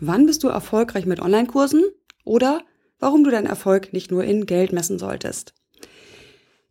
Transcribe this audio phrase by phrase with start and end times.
[0.00, 1.82] Wann bist du erfolgreich mit Online-Kursen
[2.24, 2.62] oder
[3.00, 5.54] warum du deinen Erfolg nicht nur in Geld messen solltest?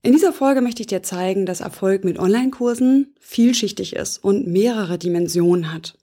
[0.01, 4.97] In dieser Folge möchte ich dir zeigen, dass Erfolg mit Online-Kursen vielschichtig ist und mehrere
[4.97, 5.97] Dimensionen hat.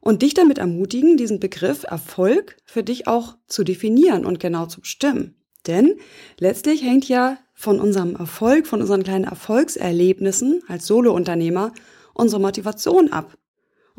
[0.00, 4.82] Und dich damit ermutigen, diesen Begriff Erfolg für dich auch zu definieren und genau zu
[4.82, 5.34] bestimmen.
[5.66, 5.96] Denn
[6.38, 11.72] letztlich hängt ja von unserem Erfolg, von unseren kleinen Erfolgserlebnissen als Solo-Unternehmer
[12.12, 13.38] unsere Motivation ab.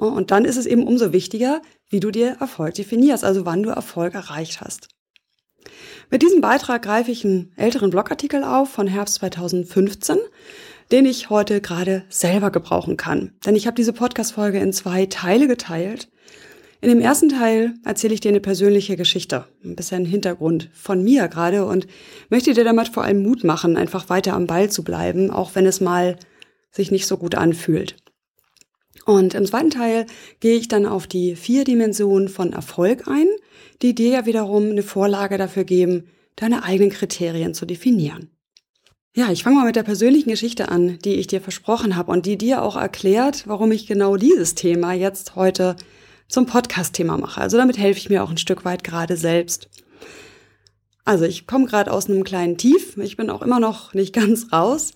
[0.07, 3.69] Und dann ist es eben umso wichtiger, wie du dir Erfolg definierst, also wann du
[3.69, 4.89] Erfolg erreicht hast.
[6.09, 10.17] Mit diesem Beitrag greife ich einen älteren Blogartikel auf von Herbst 2015,
[10.91, 13.33] den ich heute gerade selber gebrauchen kann.
[13.45, 16.09] Denn ich habe diese Podcast-Folge in zwei Teile geteilt.
[16.81, 21.27] In dem ersten Teil erzähle ich dir eine persönliche Geschichte, ein bisschen Hintergrund von mir
[21.27, 21.87] gerade und
[22.29, 25.65] möchte dir damit vor allem Mut machen, einfach weiter am Ball zu bleiben, auch wenn
[25.65, 26.17] es mal
[26.71, 27.97] sich nicht so gut anfühlt.
[29.05, 30.05] Und im zweiten Teil
[30.39, 33.27] gehe ich dann auf die vier Dimensionen von Erfolg ein,
[33.81, 38.29] die dir ja wiederum eine Vorlage dafür geben, deine eigenen Kriterien zu definieren.
[39.15, 42.25] Ja, ich fange mal mit der persönlichen Geschichte an, die ich dir versprochen habe und
[42.25, 45.75] die dir auch erklärt, warum ich genau dieses Thema jetzt heute
[46.27, 47.41] zum Podcast-Thema mache.
[47.41, 49.67] Also damit helfe ich mir auch ein Stück weit gerade selbst.
[51.03, 52.95] Also ich komme gerade aus einem kleinen Tief.
[52.97, 54.93] Ich bin auch immer noch nicht ganz raus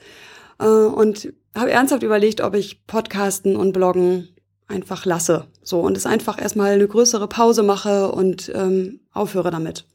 [0.59, 4.29] äh, und habe ernsthaft überlegt, ob ich Podcasten und Bloggen
[4.67, 5.47] einfach lasse.
[5.61, 9.85] So und es einfach erstmal eine größere Pause mache und ähm, aufhöre damit.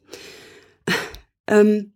[1.47, 1.93] ähm,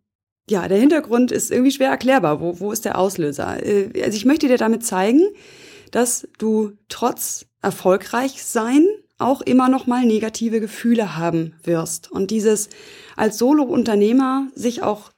[0.50, 2.40] ja, der Hintergrund ist irgendwie schwer erklärbar.
[2.40, 3.64] Wo, wo ist der Auslöser?
[3.64, 5.22] Äh, also ich möchte dir damit zeigen,
[5.90, 8.86] dass du trotz erfolgreich sein
[9.18, 12.10] auch immer noch mal negative Gefühle haben wirst.
[12.10, 12.68] Und dieses
[13.16, 15.12] als Solo-Unternehmer sich auch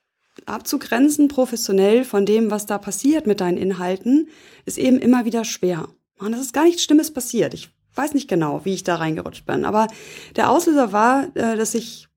[0.47, 4.29] abzugrenzen, professionell von dem, was da passiert mit deinen Inhalten,
[4.65, 5.89] ist eben immer wieder schwer.
[6.19, 7.55] Und das ist gar nichts Schlimmes passiert.
[7.55, 9.65] Ich weiß nicht genau, wie ich da reingerutscht bin.
[9.65, 9.89] Aber
[10.37, 12.09] der Auslöser war, äh, dass ich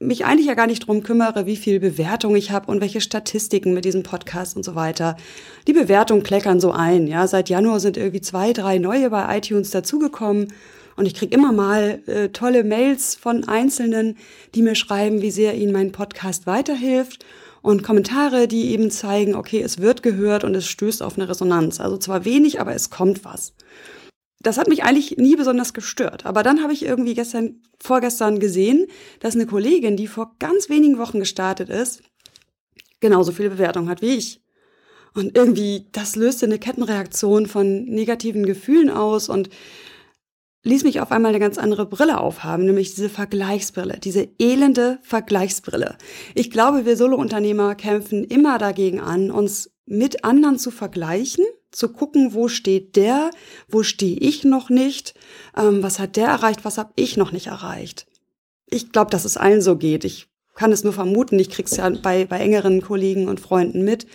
[0.00, 3.74] mich eigentlich ja gar nicht drum kümmere, wie viel Bewertung ich habe und welche Statistiken
[3.74, 5.16] mit diesem Podcast und so weiter.
[5.66, 7.08] Die Bewertungen kleckern so ein.
[7.08, 10.52] Ja, seit Januar sind irgendwie zwei, drei neue bei iTunes dazugekommen.
[10.94, 14.16] Und ich krieg immer mal äh, tolle Mails von Einzelnen,
[14.54, 17.24] die mir schreiben, wie sehr ihnen mein Podcast weiterhilft
[17.62, 21.80] und Kommentare, die eben zeigen, okay, es wird gehört und es stößt auf eine Resonanz.
[21.80, 23.54] Also zwar wenig, aber es kommt was.
[24.40, 26.24] Das hat mich eigentlich nie besonders gestört.
[26.24, 28.86] Aber dann habe ich irgendwie gestern, vorgestern gesehen,
[29.20, 32.02] dass eine Kollegin, die vor ganz wenigen Wochen gestartet ist,
[33.00, 34.40] genauso viele Bewertungen hat wie ich.
[35.14, 39.48] Und irgendwie, das löste eine Kettenreaktion von negativen Gefühlen aus und
[40.64, 45.96] ließ mich auf einmal eine ganz andere Brille aufhaben, nämlich diese Vergleichsbrille, diese elende Vergleichsbrille.
[46.34, 52.34] Ich glaube, wir Solo-Unternehmer kämpfen immer dagegen an, uns mit anderen zu vergleichen, zu gucken,
[52.34, 53.30] wo steht der,
[53.68, 55.14] wo stehe ich noch nicht,
[55.56, 58.06] ähm, was hat der erreicht, was habe ich noch nicht erreicht.
[58.66, 60.04] Ich glaube, dass es allen so geht.
[60.04, 64.06] Ich kann es nur vermuten, ich krieg's ja bei, bei engeren Kollegen und Freunden mit.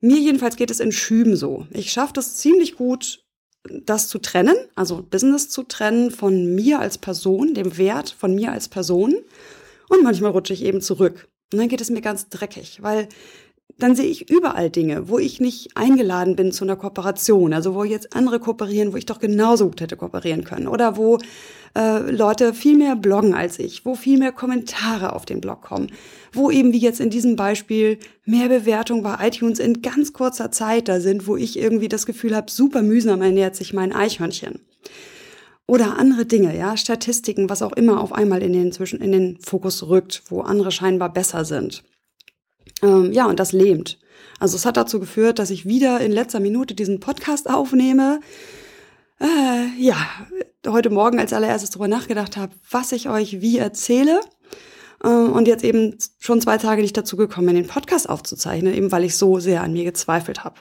[0.00, 1.66] Mir jedenfalls geht es in Schüben so.
[1.70, 3.24] Ich schaffe das ziemlich gut,
[3.68, 8.52] das zu trennen, also Business zu trennen von mir als Person, dem Wert von mir
[8.52, 9.14] als Person.
[9.88, 11.28] Und manchmal rutsche ich eben zurück.
[11.52, 13.08] Und dann geht es mir ganz dreckig, weil
[13.78, 17.84] dann sehe ich überall Dinge, wo ich nicht eingeladen bin zu einer Kooperation, also wo
[17.84, 21.18] jetzt andere kooperieren, wo ich doch genauso gut hätte kooperieren können oder wo
[21.76, 25.90] äh, Leute viel mehr bloggen als ich, wo viel mehr Kommentare auf den Blog kommen,
[26.32, 30.88] wo eben wie jetzt in diesem Beispiel mehr Bewertungen bei iTunes in ganz kurzer Zeit
[30.88, 34.60] da sind, wo ich irgendwie das Gefühl habe, super mühsam ernährt sich mein Eichhörnchen.
[35.66, 39.38] Oder andere Dinge, ja, Statistiken, was auch immer auf einmal in den, zwischen, in den
[39.38, 41.82] Fokus rückt, wo andere scheinbar besser sind.
[42.82, 43.98] Ähm, ja, und das lähmt.
[44.38, 48.20] Also es hat dazu geführt, dass ich wieder in letzter Minute diesen Podcast aufnehme.
[49.20, 49.96] Äh, ja,
[50.66, 54.20] heute Morgen als allererstes darüber nachgedacht habe, was ich euch wie erzähle.
[55.02, 59.04] Äh, und jetzt eben schon zwei Tage nicht dazu gekommen, den Podcast aufzuzeichnen, eben weil
[59.04, 60.56] ich so sehr an mir gezweifelt habe.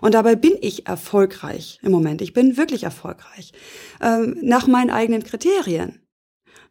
[0.00, 2.22] Und dabei bin ich erfolgreich im Moment.
[2.22, 3.52] Ich bin wirklich erfolgreich.
[4.00, 6.01] Ähm, nach meinen eigenen Kriterien.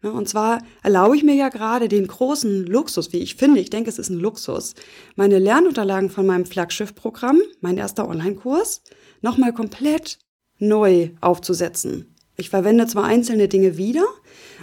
[0.01, 3.69] Ne, und zwar erlaube ich mir ja gerade den großen Luxus, wie ich finde, ich
[3.69, 4.73] denke, es ist ein Luxus,
[5.15, 8.81] meine Lernunterlagen von meinem Flaggschiff-Programm, mein erster Online-Kurs,
[9.21, 10.17] nochmal komplett
[10.57, 12.15] neu aufzusetzen.
[12.35, 14.05] Ich verwende zwar einzelne Dinge wieder,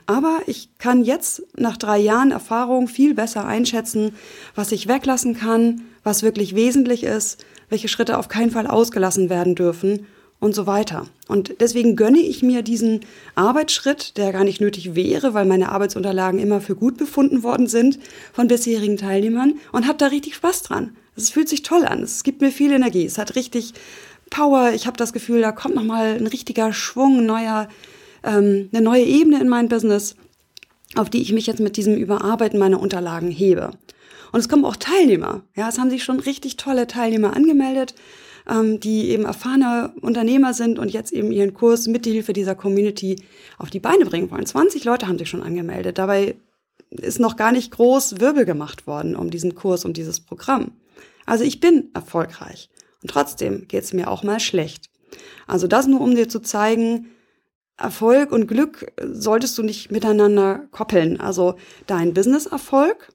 [0.07, 4.15] Aber ich kann jetzt nach drei Jahren Erfahrung viel besser einschätzen,
[4.55, 9.55] was ich weglassen kann, was wirklich wesentlich ist, welche Schritte auf keinen Fall ausgelassen werden
[9.55, 10.07] dürfen
[10.41, 11.07] und so weiter.
[11.27, 13.01] Und deswegen gönne ich mir diesen
[13.35, 17.99] Arbeitsschritt, der gar nicht nötig wäre, weil meine Arbeitsunterlagen immer für gut befunden worden sind
[18.33, 20.97] von bisherigen Teilnehmern und habe da richtig Spaß dran.
[21.17, 22.03] Es fühlt sich toll an.
[22.03, 23.05] Es gibt mir viel Energie.
[23.05, 23.75] Es hat richtig
[24.31, 24.73] Power.
[24.75, 27.69] Ich habe das Gefühl, da kommt noch mal ein richtiger Schwung, neuer,
[28.23, 30.15] ähm, eine neue Ebene in mein Business,
[30.95, 33.73] auf die ich mich jetzt mit diesem Überarbeiten meiner Unterlagen hebe.
[34.31, 35.43] Und es kommen auch Teilnehmer.
[35.57, 37.95] Ja, es haben sich schon richtig tolle Teilnehmer angemeldet,
[38.49, 42.55] ähm, die eben erfahrene Unternehmer sind und jetzt eben ihren Kurs mit der Hilfe dieser
[42.55, 43.23] Community
[43.59, 44.47] auf die Beine bringen wollen.
[44.47, 45.99] 20 Leute haben sich schon angemeldet.
[45.99, 46.37] Dabei
[46.91, 50.73] ist noch gar nicht groß Wirbel gemacht worden um diesen Kurs, um dieses Programm.
[51.27, 52.71] Also ich bin erfolgreich.
[53.03, 54.87] Und trotzdem geht es mir auch mal schlecht.
[55.47, 57.11] Also das nur, um dir zu zeigen,
[57.77, 61.21] Erfolg und Glück solltest du nicht miteinander koppeln.
[61.21, 61.55] Also
[61.87, 63.13] dein Business-Erfolg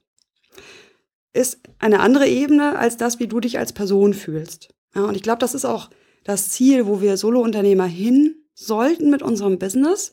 [1.34, 4.74] ist eine andere Ebene als das, wie du dich als Person fühlst.
[4.94, 5.90] Ja, und ich glaube, das ist auch
[6.24, 10.12] das Ziel, wo wir Solo-Unternehmer hin sollten mit unserem Business,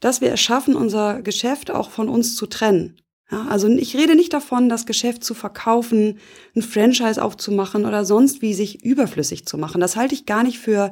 [0.00, 3.00] dass wir es schaffen, unser Geschäft auch von uns zu trennen.
[3.30, 6.18] Ja, also ich rede nicht davon, das Geschäft zu verkaufen,
[6.56, 9.80] ein Franchise aufzumachen oder sonst wie sich überflüssig zu machen.
[9.80, 10.90] Das halte ich gar nicht für,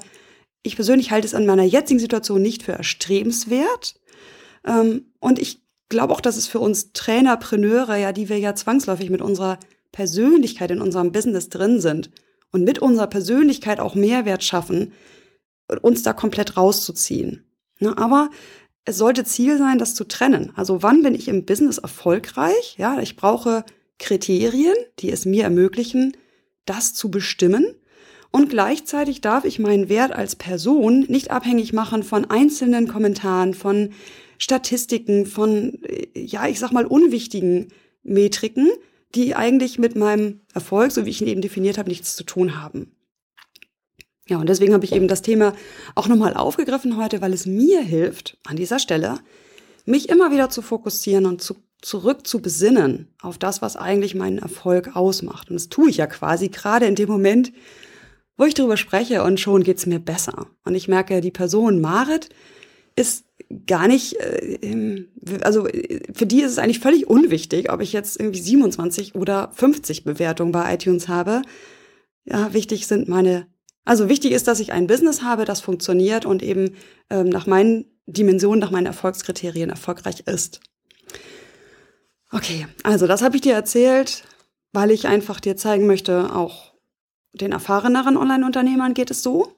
[0.63, 3.97] ich persönlich halte es an meiner jetzigen Situation nicht für erstrebenswert.
[4.65, 9.11] Ähm, und ich glaube auch, dass es für uns Trainerpreneure, ja, die wir ja zwangsläufig
[9.11, 9.59] mit unserer
[9.91, 12.11] Persönlichkeit in unserem Business drin sind
[12.53, 14.93] und mit unserer Persönlichkeit auch Mehrwert schaffen,
[15.83, 17.45] uns da komplett rauszuziehen.
[17.81, 18.31] Ne, aber
[18.85, 20.53] es sollte Ziel sein, das zu trennen.
[20.57, 22.77] Also wann bin ich im Business erfolgreich?
[22.79, 23.65] Ja, ich brauche
[23.99, 26.17] Kriterien, die es mir ermöglichen,
[26.65, 27.75] das zu bestimmen.
[28.31, 33.91] Und gleichzeitig darf ich meinen Wert als Person nicht abhängig machen von einzelnen Kommentaren, von
[34.39, 35.81] Statistiken, von,
[36.15, 37.69] ja, ich sag mal, unwichtigen
[38.03, 38.71] Metriken,
[39.15, 42.61] die eigentlich mit meinem Erfolg, so wie ich ihn eben definiert habe, nichts zu tun
[42.63, 42.95] haben.
[44.29, 45.55] Ja, und deswegen habe ich eben das Thema
[45.95, 49.21] auch nochmal aufgegriffen heute, weil es mir hilft, an dieser Stelle,
[49.87, 54.39] mich immer wieder zu fokussieren und zu, zurück zu besinnen auf das, was eigentlich meinen
[54.39, 55.49] Erfolg ausmacht.
[55.49, 57.53] Und das tue ich ja quasi gerade in dem Moment,
[58.37, 60.47] wo ich darüber spreche und schon geht's mir besser.
[60.65, 62.29] Und ich merke, die Person Marit
[62.97, 63.25] ist
[63.67, 65.07] gar nicht, äh,
[65.43, 65.67] also
[66.13, 70.53] für die ist es eigentlich völlig unwichtig, ob ich jetzt irgendwie 27 oder 50 Bewertungen
[70.53, 71.43] bei iTunes habe.
[72.25, 73.47] Ja, wichtig sind meine,
[73.85, 76.77] also wichtig ist, dass ich ein Business habe, das funktioniert und eben
[77.09, 80.61] ähm, nach meinen Dimensionen, nach meinen Erfolgskriterien erfolgreich ist.
[82.31, 84.25] Okay, also das habe ich dir erzählt,
[84.73, 86.75] weil ich einfach dir zeigen möchte, auch
[87.33, 89.55] den erfahreneren Online-Unternehmern geht es so.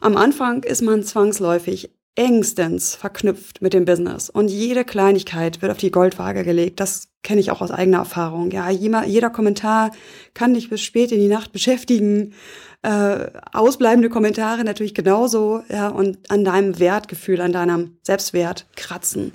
[0.00, 5.78] Am Anfang ist man zwangsläufig engstens verknüpft mit dem Business und jede Kleinigkeit wird auf
[5.78, 6.78] die Goldwaage gelegt.
[6.78, 8.52] Das kenne ich auch aus eigener Erfahrung.
[8.52, 9.90] Ja, jeder, Kommentar
[10.32, 12.34] kann dich bis spät in die Nacht beschäftigen.
[12.82, 19.32] Äh, ausbleibende Kommentare natürlich genauso, ja, und an deinem Wertgefühl, an deinem Selbstwert kratzen.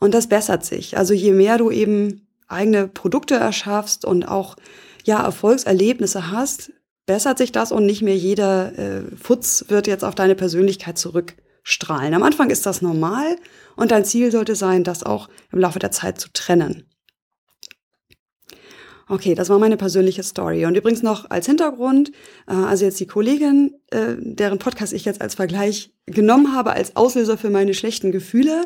[0.00, 0.96] Und das bessert sich.
[0.96, 4.56] Also je mehr du eben eigene Produkte erschaffst und auch
[5.04, 6.72] ja Erfolgserlebnisse hast,
[7.06, 11.34] bessert sich das und nicht mehr jeder äh, Futz wird jetzt auf deine Persönlichkeit zurück
[11.68, 12.14] strahlen.
[12.14, 13.36] Am Anfang ist das normal
[13.76, 16.84] und dein Ziel sollte sein, das auch im Laufe der Zeit zu trennen.
[19.06, 20.64] Okay, das war meine persönliche Story.
[20.66, 22.10] Und übrigens noch als Hintergrund,
[22.46, 26.96] äh, also jetzt die Kollegin, äh, deren Podcast ich jetzt als Vergleich genommen habe, als
[26.96, 28.64] Auslöser für meine schlechten Gefühle.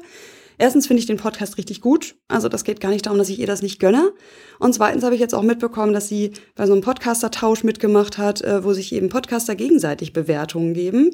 [0.59, 2.16] Erstens finde ich den Podcast richtig gut.
[2.28, 4.12] Also das geht gar nicht darum, dass ich ihr das nicht gönne.
[4.59, 8.42] Und zweitens habe ich jetzt auch mitbekommen, dass sie bei so einem Podcaster-Tausch mitgemacht hat,
[8.42, 11.11] äh, wo sich eben Podcaster gegenseitig Bewertungen geben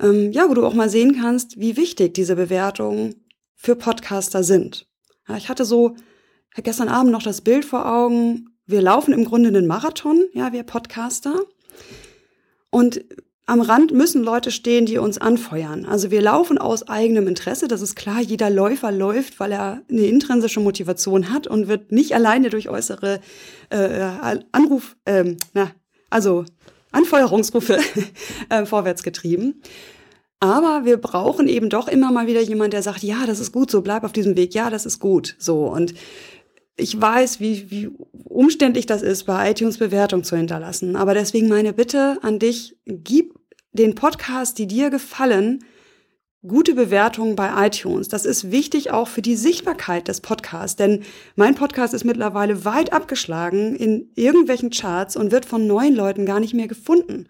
[0.00, 3.14] ähm, ja, wo du auch mal sehen kannst, wie wichtig diese Bewertungen
[3.54, 4.86] für Podcaster sind.
[5.28, 5.96] Ja, ich hatte so
[6.56, 8.50] gestern Abend noch das Bild vor Augen.
[8.66, 11.42] Wir laufen im Grunde einen Marathon, ja, wir Podcaster.
[12.70, 13.04] Und
[13.48, 15.86] am Rand müssen Leute stehen, die uns anfeuern.
[15.86, 18.20] Also wir laufen aus eigenem Interesse, das ist klar.
[18.20, 23.20] Jeder Läufer läuft, weil er eine intrinsische Motivation hat und wird nicht alleine durch äußere
[23.70, 24.10] äh,
[24.52, 25.70] Anruf, ähm, na,
[26.10, 26.44] also
[26.92, 27.78] Anfeuerungsrufe
[28.48, 29.62] äh, vorwärts getrieben.
[30.40, 33.70] Aber wir brauchen eben doch immer mal wieder jemand, der sagt, ja, das ist gut,
[33.70, 35.66] so bleib auf diesem Weg, ja, das ist gut, so.
[35.66, 35.94] Und
[36.76, 37.90] ich weiß, wie, wie
[38.24, 40.94] umständlich das ist, bei iTunes Bewertung zu hinterlassen.
[40.94, 43.34] Aber deswegen meine Bitte an dich, gib
[43.72, 45.64] den Podcast, die dir gefallen,
[46.48, 48.08] gute Bewertungen bei iTunes.
[48.08, 51.02] Das ist wichtig auch für die Sichtbarkeit des Podcasts, denn
[51.36, 56.40] mein Podcast ist mittlerweile weit abgeschlagen in irgendwelchen Charts und wird von neuen Leuten gar
[56.40, 57.28] nicht mehr gefunden.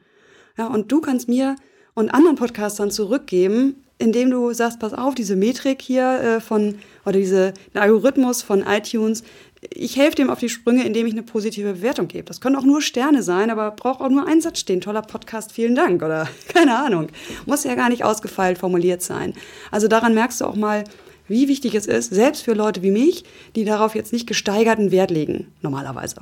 [0.56, 1.56] Ja, und du kannst mir
[1.94, 7.18] und anderen Podcastern zurückgeben, indem du sagst, pass auf, diese Metrik hier äh, von, oder
[7.18, 9.24] diese Algorithmus von iTunes,
[9.60, 12.24] ich helfe dem auf die Sprünge, indem ich eine positive Bewertung gebe.
[12.24, 14.80] Das können auch nur Sterne sein, aber braucht auch nur ein Satz stehen.
[14.80, 17.08] Toller Podcast, vielen Dank oder keine Ahnung.
[17.46, 19.34] Muss ja gar nicht ausgefeilt formuliert sein.
[19.70, 20.84] Also daran merkst du auch mal,
[21.26, 23.24] wie wichtig es ist, selbst für Leute wie mich,
[23.54, 26.16] die darauf jetzt nicht gesteigerten Wert legen, normalerweise.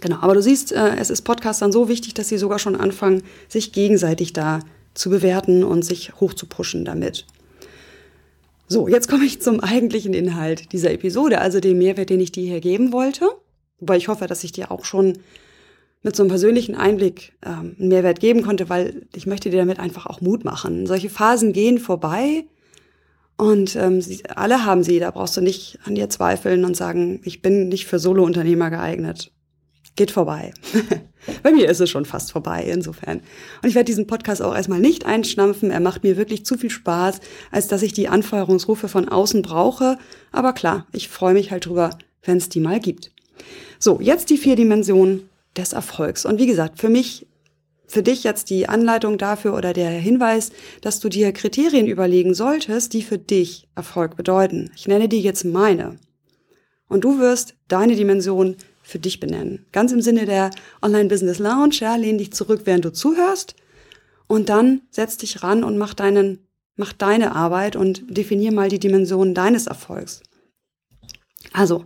[0.00, 3.22] Genau, aber du siehst, äh, es ist Podcastern so wichtig, dass sie sogar schon anfangen,
[3.48, 4.60] sich gegenseitig da
[4.94, 7.24] zu bewerten und sich hoch zu pushen damit.
[8.72, 12.44] So, jetzt komme ich zum eigentlichen Inhalt dieser Episode, also dem Mehrwert, den ich dir
[12.44, 13.28] hier geben wollte.
[13.80, 15.18] Wobei ich hoffe, dass ich dir auch schon
[16.02, 19.78] mit so einem persönlichen Einblick ähm, einen Mehrwert geben konnte, weil ich möchte dir damit
[19.78, 20.86] einfach auch Mut machen.
[20.86, 22.46] Solche Phasen gehen vorbei
[23.36, 24.98] und ähm, sie, alle haben sie.
[25.00, 29.32] Da brauchst du nicht an dir zweifeln und sagen, ich bin nicht für Solo-Unternehmer geeignet
[29.96, 30.52] geht vorbei.
[31.42, 33.20] Bei mir ist es schon fast vorbei, insofern.
[33.62, 35.70] Und ich werde diesen Podcast auch erstmal nicht einschnampfen.
[35.70, 37.20] Er macht mir wirklich zu viel Spaß,
[37.50, 39.98] als dass ich die Anfeuerungsrufe von außen brauche.
[40.32, 41.90] Aber klar, ich freue mich halt drüber,
[42.24, 43.12] wenn es die mal gibt.
[43.78, 46.24] So, jetzt die vier Dimensionen des Erfolgs.
[46.24, 47.26] Und wie gesagt, für mich,
[47.86, 52.94] für dich jetzt die Anleitung dafür oder der Hinweis, dass du dir Kriterien überlegen solltest,
[52.94, 54.70] die für dich Erfolg bedeuten.
[54.74, 55.98] Ich nenne dir jetzt meine.
[56.88, 58.56] Und du wirst deine Dimension
[58.92, 59.66] für dich benennen.
[59.72, 60.50] Ganz im Sinne der
[60.82, 63.56] Online Business Lounge, ja, lehn dich zurück, während du zuhörst
[64.28, 66.46] und dann setz dich ran und mach deinen,
[66.76, 70.22] mach deine Arbeit und definier mal die Dimensionen deines Erfolgs.
[71.52, 71.84] Also,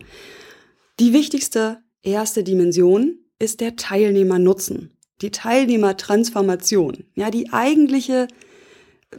[0.99, 8.27] die wichtigste erste Dimension ist der Teilnehmernutzen, die Teilnehmertransformation, ja, die eigentliche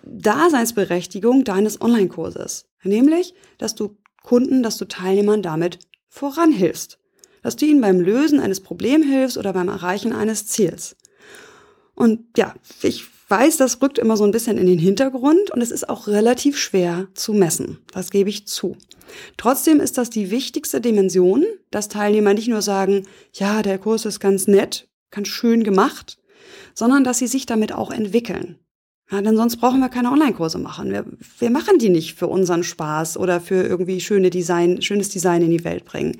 [0.03, 5.79] Daseinsberechtigung deines Online-Kurses, nämlich, dass du Kunden, dass du Teilnehmern damit
[6.09, 6.99] voranhilfst
[7.47, 10.97] dass du ihnen beim Lösen eines Problems hilfst oder beim Erreichen eines Ziels.
[11.95, 15.71] Und ja, ich weiß, das rückt immer so ein bisschen in den Hintergrund und es
[15.71, 17.77] ist auch relativ schwer zu messen.
[17.93, 18.75] Das gebe ich zu.
[19.37, 24.19] Trotzdem ist das die wichtigste Dimension, dass Teilnehmer nicht nur sagen, ja, der Kurs ist
[24.19, 26.17] ganz nett, ganz schön gemacht,
[26.73, 28.59] sondern dass sie sich damit auch entwickeln.
[29.09, 30.91] Ja, denn sonst brauchen wir keine Online-Kurse machen.
[30.91, 31.05] Wir,
[31.39, 35.51] wir machen die nicht für unseren Spaß oder für irgendwie schöne Design, schönes Design in
[35.51, 36.17] die Welt bringen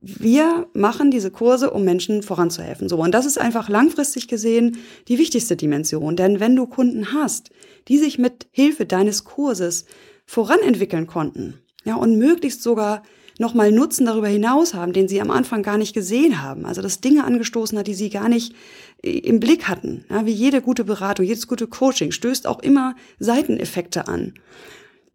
[0.00, 2.88] wir machen diese Kurse, um Menschen voranzuhelfen.
[2.88, 2.96] So.
[2.96, 4.78] Und das ist einfach langfristig gesehen
[5.08, 6.16] die wichtigste Dimension.
[6.16, 7.50] Denn wenn du Kunden hast,
[7.88, 9.84] die sich mit Hilfe deines Kurses
[10.24, 13.02] voranentwickeln konnten, ja, und möglichst sogar
[13.38, 16.66] nochmal Nutzen darüber hinaus haben, den sie am Anfang gar nicht gesehen haben.
[16.66, 18.54] Also das Dinge angestoßen hat, die sie gar nicht
[19.02, 20.04] äh, im Blick hatten.
[20.10, 24.34] Ja, wie jede gute Beratung, jedes gute Coaching stößt auch immer Seiteneffekte an.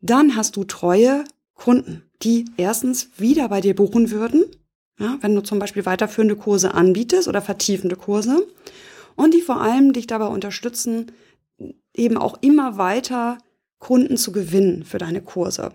[0.01, 1.23] Dann hast du treue
[1.53, 4.43] Kunden, die erstens wieder bei dir buchen würden,
[4.99, 8.45] ja, wenn du zum Beispiel weiterführende Kurse anbietest oder vertiefende Kurse
[9.15, 11.11] und die vor allem dich dabei unterstützen,
[11.93, 13.37] eben auch immer weiter
[13.79, 15.71] Kunden zu gewinnen für deine Kurse.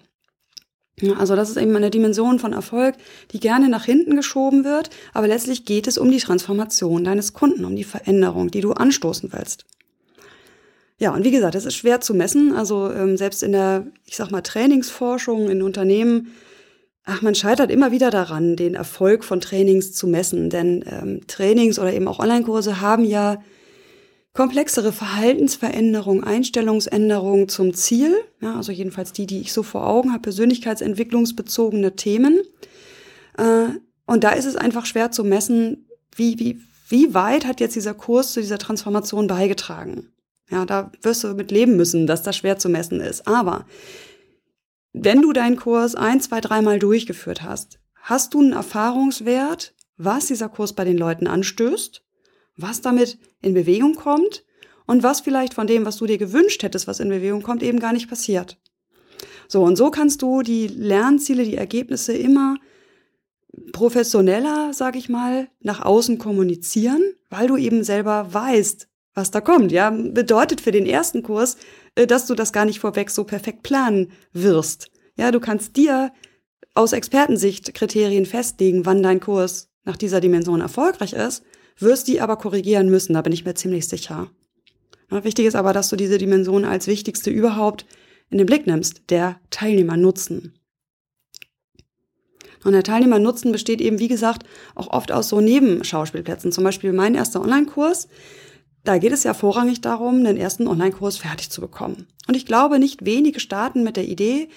[1.18, 2.94] Also das ist eben eine Dimension von Erfolg,
[3.30, 7.64] die gerne nach hinten geschoben wird, aber letztlich geht es um die Transformation deines Kunden,
[7.64, 9.64] um die Veränderung, die du anstoßen willst.
[10.98, 12.54] Ja, und wie gesagt, es ist schwer zu messen.
[12.54, 16.34] Also ähm, selbst in der, ich sag mal, Trainingsforschung in Unternehmen
[17.12, 21.81] Ach, man scheitert immer wieder daran, den Erfolg von Trainings zu messen, denn ähm, Trainings
[21.81, 23.43] oder eben auch Online-Kurse haben ja
[24.33, 30.23] komplexere Verhaltensveränderungen, Einstellungsänderungen zum Ziel, ja, also jedenfalls die, die ich so vor Augen habe,
[30.23, 32.43] persönlichkeitsentwicklungsbezogene Themen.
[33.37, 33.71] Äh,
[34.07, 37.95] und da ist es einfach schwer zu messen, wie, wie, wie weit hat jetzt dieser
[37.95, 40.12] Kurs zu dieser Transformation beigetragen.
[40.49, 43.26] Ja, da wirst du mit leben müssen, dass das schwer zu messen ist.
[43.26, 43.67] Aber
[44.92, 50.49] wenn du deinen Kurs ein, zwei, dreimal durchgeführt hast, hast du einen Erfahrungswert, was dieser
[50.49, 52.02] Kurs bei den Leuten anstößt,
[52.56, 54.44] was damit in Bewegung kommt
[54.87, 57.78] und was vielleicht von dem, was du dir gewünscht hättest, was in Bewegung kommt, eben
[57.78, 58.59] gar nicht passiert.
[59.47, 62.56] So, und so kannst du die Lernziele, die Ergebnisse immer
[63.73, 69.73] professioneller, sag ich mal, nach außen kommunizieren, weil du eben selber weißt, was da kommt.
[69.73, 71.56] Ja, bedeutet für den ersten Kurs,
[71.94, 74.90] dass du das gar nicht vorweg so perfekt planen wirst.
[75.16, 76.12] Ja, du kannst dir
[76.75, 81.42] aus Expertensicht Kriterien festlegen, wann dein Kurs nach dieser Dimension erfolgreich ist,
[81.78, 84.30] wirst die aber korrigieren müssen, da bin ich mir ziemlich sicher.
[85.11, 87.85] Wichtig ist aber, dass du diese Dimension als wichtigste überhaupt
[88.30, 90.54] in den Blick nimmst, der Teilnehmernutzen.
[92.62, 94.44] Und der Teilnehmernutzen besteht eben, wie gesagt,
[94.75, 96.52] auch oft aus so Nebenschauspielplätzen.
[96.52, 98.09] Zum Beispiel mein erster Online-Kurs,
[98.84, 102.06] da geht es ja vorrangig darum, den ersten Online-Kurs fertig zu bekommen.
[102.26, 104.49] Und ich glaube, nicht wenige starten mit der Idee,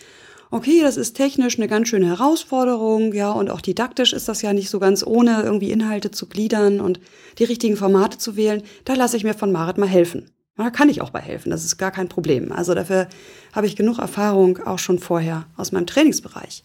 [0.53, 4.53] okay, das ist technisch eine ganz schöne Herausforderung, ja, und auch didaktisch ist das ja
[4.53, 6.99] nicht so ganz ohne, irgendwie Inhalte zu gliedern und
[7.39, 8.61] die richtigen Formate zu wählen.
[8.85, 10.29] Da lasse ich mir von Marit mal helfen.
[10.55, 12.51] Da kann ich auch bei helfen, das ist gar kein Problem.
[12.51, 13.07] Also dafür
[13.53, 16.63] habe ich genug Erfahrung auch schon vorher aus meinem Trainingsbereich.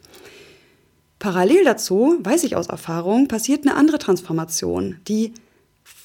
[1.18, 5.32] Parallel dazu, weiß ich aus Erfahrung, passiert eine andere Transformation, die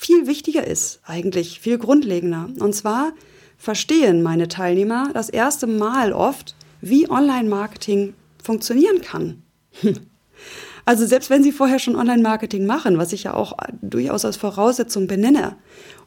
[0.04, 2.50] viel wichtiger ist, eigentlich viel grundlegender.
[2.60, 3.14] Und zwar
[3.58, 9.44] verstehen meine Teilnehmer das erste Mal oft, wie Online-Marketing funktionieren kann.
[10.86, 15.08] Also selbst wenn sie vorher schon Online-Marketing machen, was ich ja auch durchaus als Voraussetzung
[15.08, 15.56] benenne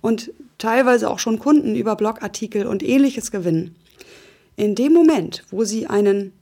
[0.03, 3.75] und teilweise auch schon Kunden über Blogartikel und ähnliches gewinnen,
[4.57, 6.33] in dem Moment, wo sie einen,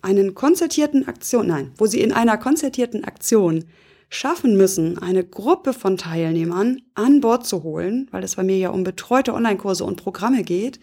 [0.00, 3.64] einen konzertierten Aktion, nein, wo sie in einer konzertierten Aktion
[4.08, 8.70] schaffen müssen, eine Gruppe von Teilnehmern an Bord zu holen, weil es bei mir ja
[8.70, 10.78] um betreute Online-Kurse und Programme geht,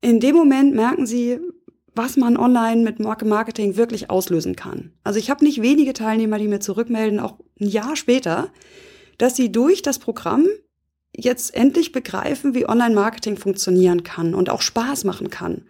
[0.00, 1.38] in dem Moment merken sie,
[1.94, 4.92] was man online mit Marketing wirklich auslösen kann.
[5.04, 8.50] Also ich habe nicht wenige Teilnehmer, die mir zurückmelden, auch ein Jahr später,
[9.18, 10.46] dass sie durch das Programm
[11.16, 15.64] jetzt endlich begreifen, wie Online-Marketing funktionieren kann und auch Spaß machen kann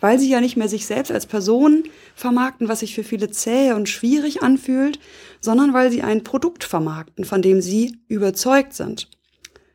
[0.00, 3.72] weil sie ja nicht mehr sich selbst als Person vermarkten, was sich für viele zäh
[3.72, 4.98] und schwierig anfühlt,
[5.40, 9.08] sondern weil sie ein Produkt vermarkten, von dem sie überzeugt sind.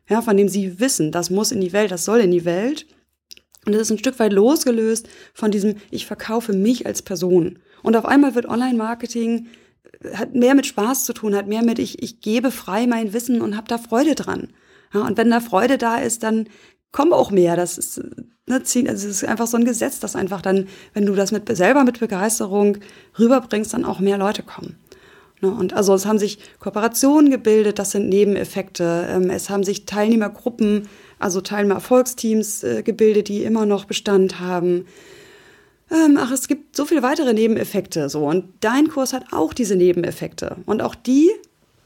[0.08, 2.86] Ja, von dem sie wissen, das muss in die Welt, das soll in die Welt.
[3.64, 7.58] Und das ist ein Stück weit losgelöst von diesem, ich verkaufe mich als Person.
[7.82, 9.46] Und auf einmal wird Online-Marketing
[10.02, 13.14] äh, hat mehr mit Spaß zu tun, hat mehr mit, ich, ich gebe frei mein
[13.14, 14.48] Wissen und habe da Freude dran.
[14.92, 16.48] Ja, und wenn da Freude da ist, dann
[16.94, 17.56] kommen auch mehr.
[17.56, 18.00] Das ist,
[18.46, 21.32] ne, ziehen, also es ist einfach so ein Gesetz, dass einfach dann, wenn du das
[21.32, 22.78] mit, selber mit Begeisterung
[23.18, 24.78] rüberbringst, dann auch mehr Leute kommen.
[25.40, 29.08] Ne, und also es haben sich Kooperationen gebildet, das sind Nebeneffekte.
[29.10, 34.86] Ähm, es haben sich Teilnehmergruppen, also Teilnehmererfolgsteams äh, gebildet, die immer noch Bestand haben.
[35.90, 38.24] Ähm, ach, es gibt so viele weitere Nebeneffekte, so.
[38.24, 40.58] Und dein Kurs hat auch diese Nebeneffekte.
[40.64, 41.32] Und auch die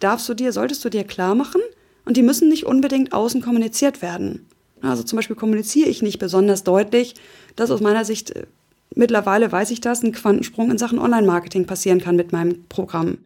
[0.01, 1.63] darfst du dir, solltest du dir klar machen.
[2.05, 4.48] Und die müssen nicht unbedingt außen kommuniziert werden.
[4.83, 7.15] Also zum Beispiel kommuniziere ich nicht besonders deutlich,
[7.57, 8.47] dass aus meiner Sicht äh,
[8.95, 13.19] mittlerweile weiß ich das, ein Quantensprung in Sachen Online-Marketing passieren kann mit meinem Programm.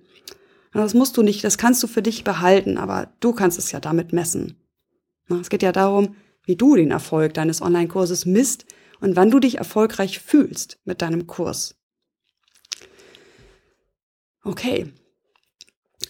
[0.73, 3.81] Das musst du nicht, das kannst du für dich behalten, aber du kannst es ja
[3.81, 4.57] damit messen.
[5.29, 8.65] Es geht ja darum, wie du den Erfolg deines Online-Kurses misst
[9.01, 11.75] und wann du dich erfolgreich fühlst mit deinem Kurs.
[14.45, 14.93] Okay.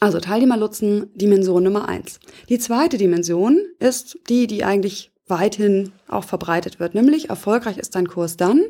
[0.01, 2.19] Also Teilnehmernutzen, Dimension Nummer eins.
[2.49, 6.95] Die zweite Dimension ist die, die eigentlich weithin auch verbreitet wird.
[6.95, 8.61] Nämlich erfolgreich ist dein Kurs dann,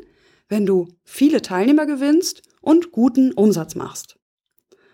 [0.47, 4.17] wenn du viele Teilnehmer gewinnst und guten Umsatz machst.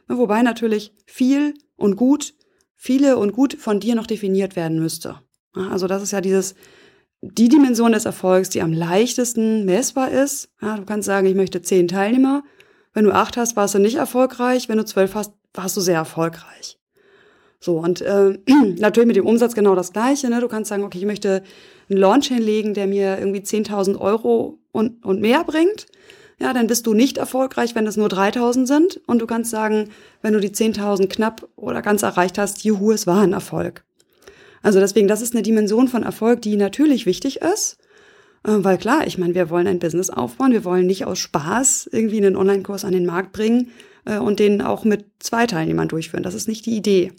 [0.08, 2.34] Wobei natürlich viel und gut,
[2.76, 5.20] viele und gut von dir noch definiert werden müsste.
[5.54, 6.56] Also das ist ja dieses,
[7.22, 10.50] die Dimension des Erfolgs, die am leichtesten messbar ist.
[10.62, 12.44] Du kannst sagen, ich möchte zehn Teilnehmer.
[12.94, 14.70] Wenn du acht hast, warst du nicht erfolgreich.
[14.70, 16.79] Wenn du zwölf hast, warst du sehr erfolgreich.
[17.60, 18.38] So, und äh,
[18.78, 20.30] natürlich mit dem Umsatz genau das Gleiche.
[20.30, 20.40] Ne?
[20.40, 21.44] Du kannst sagen, okay, ich möchte
[21.90, 25.88] einen Launch hinlegen, der mir irgendwie 10.000 Euro und, und mehr bringt.
[26.40, 29.02] Ja, dann bist du nicht erfolgreich, wenn es nur 3.000 sind.
[29.08, 29.90] Und du kannst sagen,
[30.22, 33.84] wenn du die 10.000 knapp oder ganz erreicht hast, juhu, es war ein Erfolg.
[34.62, 37.78] Also deswegen, das ist eine Dimension von Erfolg, die natürlich wichtig ist.
[38.46, 40.54] Äh, weil klar, ich meine, wir wollen ein Business aufbauen.
[40.54, 43.72] Wir wollen nicht aus Spaß irgendwie einen Online-Kurs an den Markt bringen
[44.06, 46.24] äh, und den auch mit zwei Teilnehmern durchführen.
[46.24, 47.12] Das ist nicht die Idee.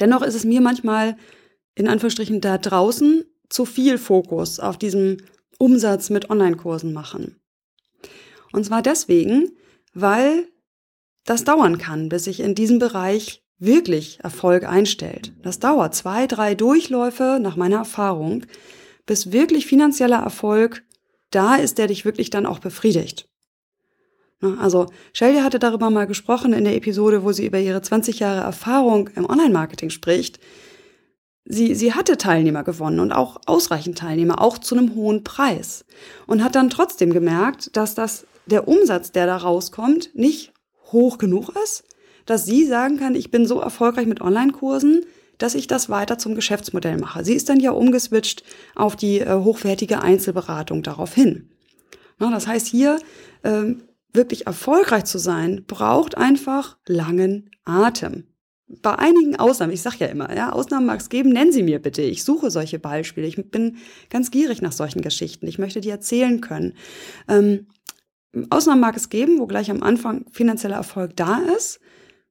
[0.00, 1.16] Dennoch ist es mir manchmal
[1.74, 5.18] in Anführungsstrichen da draußen zu viel Fokus auf diesem
[5.58, 7.36] Umsatz mit Online-Kursen machen.
[8.52, 9.52] Und zwar deswegen,
[9.94, 10.48] weil
[11.24, 15.32] das dauern kann, bis sich in diesem Bereich wirklich Erfolg einstellt.
[15.42, 18.44] Das dauert zwei, drei Durchläufe nach meiner Erfahrung,
[19.06, 20.84] bis wirklich finanzieller Erfolg
[21.30, 23.28] da ist, der dich wirklich dann auch befriedigt.
[24.40, 28.18] Ne, also Shelly hatte darüber mal gesprochen in der Episode, wo sie über ihre 20
[28.18, 30.38] Jahre Erfahrung im Online-Marketing spricht.
[31.44, 35.84] Sie, sie hatte Teilnehmer gewonnen und auch ausreichend Teilnehmer, auch zu einem hohen Preis.
[36.26, 40.52] Und hat dann trotzdem gemerkt, dass das, der Umsatz, der da rauskommt, nicht
[40.92, 41.84] hoch genug ist,
[42.26, 45.04] dass sie sagen kann, ich bin so erfolgreich mit Online-Kursen,
[45.38, 47.24] dass ich das weiter zum Geschäftsmodell mache.
[47.24, 48.42] Sie ist dann ja umgeswitcht
[48.74, 51.50] auf die äh, hochwertige Einzelberatung daraufhin.
[52.18, 52.98] Na, das heißt, hier
[53.44, 53.82] ähm,
[54.16, 58.24] wirklich erfolgreich zu sein, braucht einfach langen Atem.
[58.68, 61.78] Bei einigen Ausnahmen, ich sage ja immer, ja, Ausnahmen mag es geben, nennen Sie mir
[61.78, 62.02] bitte.
[62.02, 63.26] Ich suche solche Beispiele.
[63.26, 63.76] Ich bin
[64.10, 65.46] ganz gierig nach solchen Geschichten.
[65.46, 66.74] Ich möchte die erzählen können.
[67.28, 67.68] Ähm,
[68.50, 71.78] Ausnahmen mag es geben, wo gleich am Anfang finanzieller Erfolg da ist.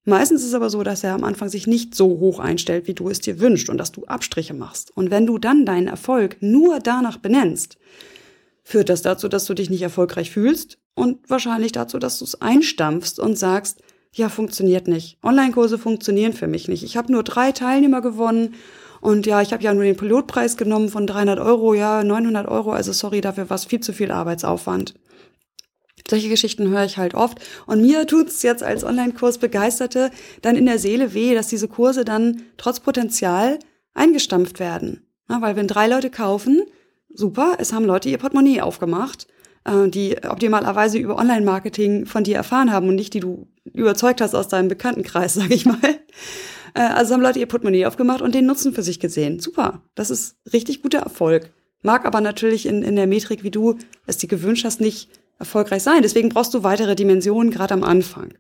[0.03, 2.93] Meistens ist es aber so, dass er am Anfang sich nicht so hoch einstellt, wie
[2.93, 4.95] du es dir wünschst und dass du Abstriche machst.
[4.95, 7.77] Und wenn du dann deinen Erfolg nur danach benennst,
[8.63, 12.41] führt das dazu, dass du dich nicht erfolgreich fühlst und wahrscheinlich dazu, dass du es
[12.41, 13.81] einstampfst und sagst,
[14.13, 15.17] ja, funktioniert nicht.
[15.23, 16.83] Online-Kurse funktionieren für mich nicht.
[16.83, 18.55] Ich habe nur drei Teilnehmer gewonnen
[19.05, 22.71] Und ja, ich habe ja nur den Pilotpreis genommen von 300 Euro, ja, 900 Euro,
[22.71, 24.95] also sorry, dafür war es viel zu viel Arbeitsaufwand.
[26.09, 27.37] Solche Geschichten höre ich halt oft.
[27.67, 30.09] Und mir tut's jetzt als Online-Kurs-Begeisterte
[30.41, 33.59] dann in der Seele weh, dass diese Kurse dann trotz Potenzial
[33.93, 35.05] eingestampft werden.
[35.27, 36.63] Na, weil wenn drei Leute kaufen,
[37.13, 39.27] super, es haben Leute ihr Portemonnaie aufgemacht,
[39.65, 44.35] äh, die optimalerweise über Online-Marketing von dir erfahren haben und nicht die du überzeugt hast
[44.35, 45.79] aus deinem Bekanntenkreis, sag ich mal.
[46.73, 49.39] Äh, also haben Leute ihr Portemonnaie aufgemacht und den Nutzen für sich gesehen.
[49.39, 51.51] Super, das ist richtig guter Erfolg.
[51.81, 55.83] Mag aber natürlich in, in der Metrik, wie du es dir gewünscht hast, nicht erfolgreich
[55.83, 56.01] sein.
[56.01, 58.33] Deswegen brauchst du weitere Dimensionen, gerade am Anfang.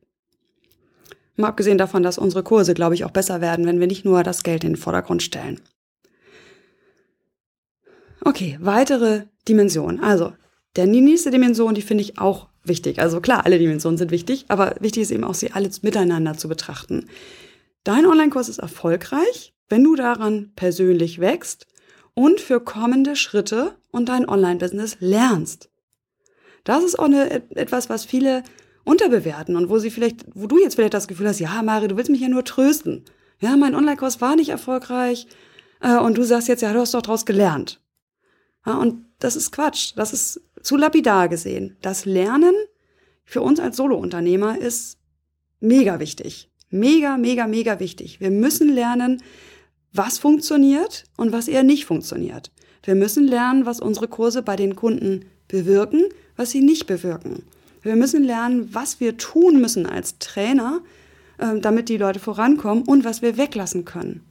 [1.35, 4.23] Mal abgesehen davon, dass unsere Kurse, glaube ich, auch besser werden, wenn wir nicht nur
[4.23, 5.59] das Geld in den Vordergrund stellen.
[8.21, 10.01] Okay, weitere Dimensionen.
[10.01, 10.33] Also,
[10.75, 12.99] der nächste Dimension, die finde ich auch wichtig.
[12.99, 16.47] Also klar, alle Dimensionen sind wichtig, aber wichtig ist eben auch, sie alle miteinander zu
[16.47, 17.07] betrachten.
[17.83, 21.67] Dein Online-Kurs ist erfolgreich, wenn du daran persönlich wächst
[22.13, 25.69] und für kommende Schritte und dein Online-Business lernst.
[26.63, 28.43] Das ist auch eine, etwas, was viele
[28.83, 31.97] unterbewerten und wo sie vielleicht, wo du jetzt vielleicht das Gefühl hast, ja, Mari, du
[31.97, 33.05] willst mich ja nur trösten.
[33.39, 35.27] Ja, mein Online-Kurs war nicht erfolgreich
[35.81, 37.81] äh, und du sagst jetzt, ja, du hast doch daraus gelernt.
[38.65, 39.93] Ja, und das ist Quatsch.
[39.95, 41.77] Das ist zu lapidar gesehen.
[41.81, 42.53] Das Lernen
[43.23, 44.97] für uns als Solo-Unternehmer ist
[45.59, 46.49] mega wichtig.
[46.69, 48.19] Mega, mega, mega wichtig.
[48.19, 49.21] Wir müssen lernen,
[49.93, 52.51] was funktioniert und was eher nicht funktioniert.
[52.83, 57.43] Wir müssen lernen, was unsere Kurse bei den Kunden bewirken was sie nicht bewirken.
[57.81, 60.81] Wir müssen lernen, was wir tun müssen als Trainer,
[61.37, 64.25] äh, damit die Leute vorankommen und was wir weglassen können.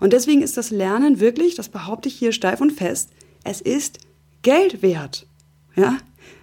[0.00, 3.10] Und deswegen ist das Lernen wirklich, das behaupte ich hier steif und fest,
[3.44, 4.00] es ist
[4.42, 5.26] Geld wert.
[5.76, 5.98] Ja?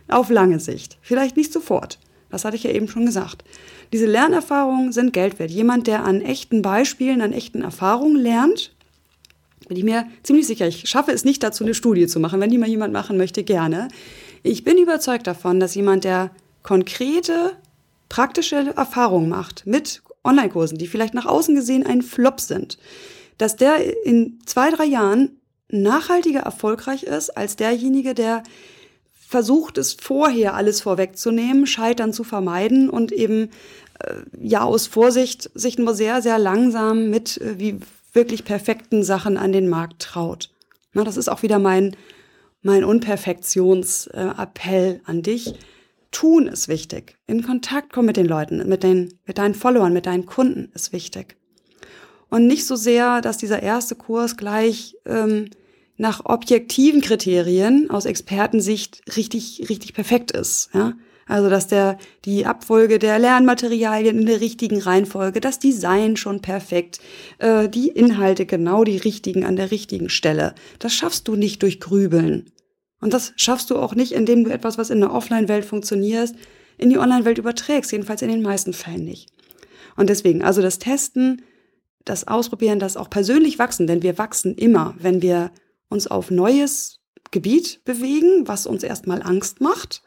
[0.08, 0.98] Auf lange Sicht.
[1.02, 2.00] Vielleicht nicht sofort.
[2.30, 3.44] Das hatte ich ja eben schon gesagt.
[3.92, 5.52] Diese Lernerfahrungen sind Geld wert.
[5.52, 8.74] Jemand, der an echten Beispielen, an echten Erfahrungen lernt,
[9.68, 12.40] bin ich mir ziemlich sicher, ich schaffe es nicht dazu, eine Studie zu machen.
[12.42, 13.88] Wenn die mal jemand machen möchte, gerne.
[14.42, 16.32] Ich bin überzeugt davon, dass jemand, der
[16.64, 17.54] konkrete,
[18.10, 22.78] praktische Erfahrungen macht mit Online-Kursen, die vielleicht nach außen gesehen ein Flop sind,
[23.38, 25.38] dass der in zwei, drei Jahren
[25.70, 28.44] nachhaltiger erfolgreich ist als derjenige, der
[29.34, 33.50] versucht es vorher alles vorwegzunehmen, Scheitern zu vermeiden und eben
[34.00, 37.80] äh, ja aus Vorsicht sich nur sehr, sehr langsam mit äh, wie
[38.14, 40.52] wirklich perfekten Sachen an den Markt traut.
[40.94, 41.96] Na, das ist auch wieder mein
[42.62, 45.56] mein Unperfektionsappell an dich.
[46.12, 47.18] Tun ist wichtig.
[47.26, 50.94] In Kontakt kommen mit den Leuten, mit, den, mit deinen Followern, mit deinen Kunden ist
[50.94, 51.38] wichtig.
[52.30, 55.50] Und nicht so sehr, dass dieser erste Kurs gleich ähm,
[55.98, 60.70] nach objektiven Kriterien aus Expertensicht richtig, richtig perfekt ist.
[60.74, 60.94] Ja?
[61.26, 67.00] Also, dass der, die Abfolge der Lernmaterialien in der richtigen Reihenfolge, das Design schon perfekt,
[67.40, 70.54] äh, die Inhalte genau die richtigen an der richtigen Stelle.
[70.80, 72.52] Das schaffst du nicht durch Grübeln.
[73.00, 76.32] Und das schaffst du auch nicht, indem du etwas, was in der Offline-Welt funktioniert,
[76.78, 79.30] in die Online-Welt überträgst, jedenfalls in den meisten Fällen nicht.
[79.96, 81.44] Und deswegen, also das Testen,
[82.06, 85.52] das Ausprobieren, das auch persönlich wachsen, denn wir wachsen immer, wenn wir
[85.94, 87.00] uns auf neues
[87.32, 90.04] Gebiet bewegen, was uns erstmal Angst macht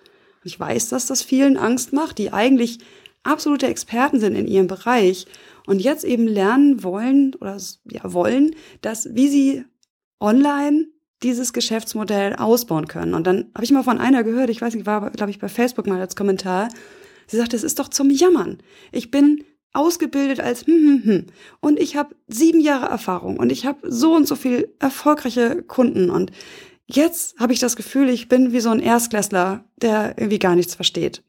[0.47, 2.79] ich weiß, dass das vielen Angst macht, die eigentlich
[3.25, 5.27] absolute Experten sind in ihrem Bereich
[5.67, 7.59] und jetzt eben lernen wollen oder
[7.91, 9.65] ja wollen, dass wie sie
[10.21, 10.87] online
[11.25, 13.15] dieses Geschäftsmodell ausbauen können.
[13.15, 15.49] Und dann habe ich mal von einer gehört, ich weiß nicht, war glaube ich bei
[15.49, 16.69] Facebook mal als Kommentar,
[17.27, 18.59] sie sagte, es ist doch zum Jammern.
[18.93, 19.43] Ich bin
[19.77, 21.27] ausgebildet als hm, hm, hm.
[21.61, 26.11] und ich habe sieben Jahre Erfahrung und ich habe so und so viel erfolgreiche Kunden
[26.11, 26.33] und
[26.89, 30.77] Jetzt habe ich das Gefühl, ich bin wie so ein Erstklässler, der irgendwie gar nichts
[30.77, 31.23] versteht.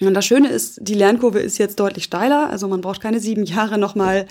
[0.00, 3.44] Und das Schöne ist, die Lernkurve ist jetzt deutlich steiler, also man braucht keine sieben
[3.44, 4.26] Jahre nochmal,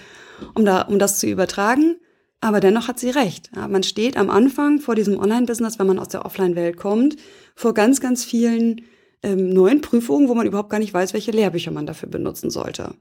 [0.54, 1.95] um, da, um das zu übertragen.
[2.39, 3.52] Aber dennoch hat sie recht.
[3.56, 7.15] Ja, man steht am Anfang vor diesem Online-Business, wenn man aus der Offline-Welt kommt,
[7.56, 8.82] vor ganz, ganz vielen
[9.24, 12.94] ähm, neuen Prüfungen, wo man überhaupt gar nicht weiß, welche Lehrbücher man dafür benutzen sollte.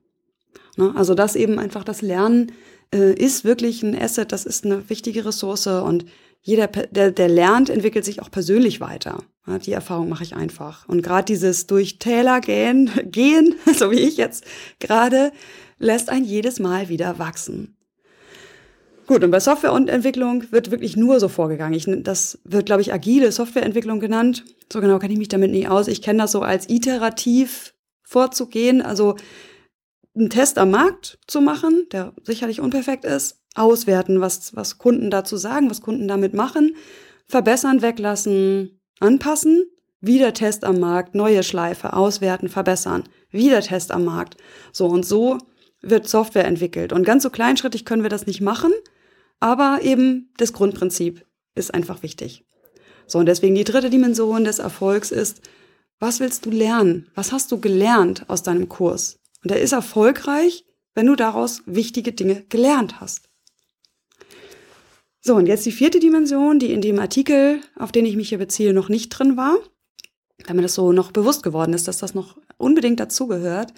[0.77, 0.93] Ne?
[0.97, 2.53] Also das eben einfach das Lernen
[2.95, 6.05] äh, ist wirklich ein Asset, das ist eine wichtige Ressource und
[6.43, 9.23] jeder, der, der lernt, entwickelt sich auch persönlich weiter.
[9.47, 10.89] Ja, die Erfahrung mache ich einfach.
[10.89, 14.45] Und gerade dieses durch Täler gehen, gehen, so wie ich jetzt
[14.79, 15.33] gerade,
[15.79, 17.77] lässt ein jedes Mal wieder wachsen.
[19.11, 21.75] Gut, und bei Softwareentwicklung wird wirklich nur so vorgegangen.
[21.75, 24.45] Ich, das wird, glaube ich, agile Softwareentwicklung genannt.
[24.73, 25.89] So genau kenne ich mich damit nicht aus.
[25.89, 28.81] Ich kenne das so als iterativ vorzugehen.
[28.81, 29.17] Also
[30.15, 35.37] einen Test am Markt zu machen, der sicherlich unperfekt ist, auswerten, was, was Kunden dazu
[35.37, 36.77] sagen, was Kunden damit machen,
[37.27, 39.65] verbessern, weglassen, anpassen,
[40.01, 44.37] wieder Test am Markt, neue Schleife, auswerten, verbessern, wieder Test am Markt.
[44.71, 45.39] So und so
[45.83, 46.93] wird Software entwickelt.
[46.93, 48.71] Und ganz so kleinschrittig können wir das nicht machen,
[49.41, 52.45] Aber eben das Grundprinzip ist einfach wichtig.
[53.07, 55.41] So, und deswegen die dritte Dimension des Erfolgs ist,
[55.99, 57.09] was willst du lernen?
[57.15, 59.19] Was hast du gelernt aus deinem Kurs?
[59.43, 63.29] Und er ist erfolgreich, wenn du daraus wichtige Dinge gelernt hast.
[65.23, 68.39] So, und jetzt die vierte Dimension, die in dem Artikel, auf den ich mich hier
[68.39, 69.59] beziehe, noch nicht drin war,
[70.47, 73.75] damit es so noch bewusst geworden ist, dass das noch unbedingt dazugehört.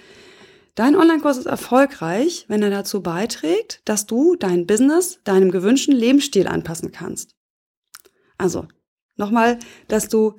[0.75, 6.47] Dein Online-Kurs ist erfolgreich, wenn er dazu beiträgt, dass du dein Business deinem gewünschten Lebensstil
[6.47, 7.37] anpassen kannst.
[8.39, 8.67] Also,
[9.17, 9.59] nochmal,
[9.89, 10.37] dass du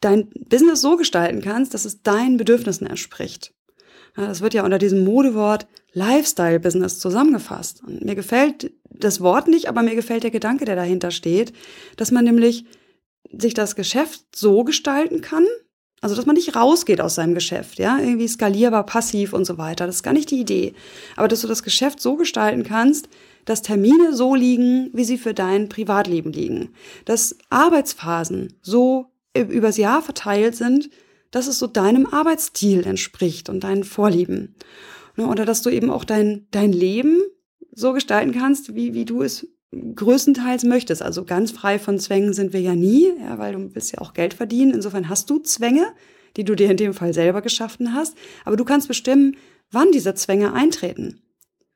[0.00, 3.54] dein Business so gestalten kannst, dass es deinen Bedürfnissen entspricht.
[4.14, 7.82] Das wird ja unter diesem Modewort Lifestyle-Business zusammengefasst.
[7.82, 11.54] Und mir gefällt das Wort nicht, aber mir gefällt der Gedanke, der dahinter steht,
[11.96, 12.66] dass man nämlich
[13.30, 15.46] sich das Geschäft so gestalten kann,
[16.02, 19.86] also dass man nicht rausgeht aus seinem Geschäft, ja, irgendwie skalierbar, passiv und so weiter.
[19.86, 20.74] Das ist gar nicht die Idee.
[21.16, 23.08] Aber dass du das Geschäft so gestalten kannst,
[23.44, 26.70] dass Termine so liegen, wie sie für dein Privatleben liegen.
[27.04, 30.90] Dass Arbeitsphasen so übers Jahr verteilt sind,
[31.30, 34.56] dass es so deinem Arbeitsstil entspricht und deinen Vorlieben.
[35.16, 37.22] Ne, oder dass du eben auch dein, dein Leben
[37.72, 41.02] so gestalten kannst, wie, wie du es größtenteils möchtest.
[41.02, 44.14] Also ganz frei von Zwängen sind wir ja nie, ja, weil du willst ja auch
[44.14, 44.72] Geld verdienen.
[44.72, 45.92] Insofern hast du Zwänge,
[46.36, 48.16] die du dir in dem Fall selber geschaffen hast.
[48.44, 49.36] Aber du kannst bestimmen,
[49.70, 51.20] wann diese Zwänge eintreten.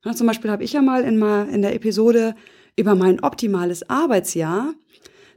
[0.04, 2.35] Ja, zum Beispiel habe ich ja mal in, mal in der Episode
[2.76, 4.74] über mein optimales Arbeitsjahr